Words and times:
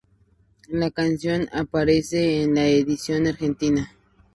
La 0.69 0.89
canción 0.89 1.47
aparece 1.53 2.41
en 2.41 2.55
la 2.55 2.65
edición 2.65 3.27
argentina. 3.27 3.91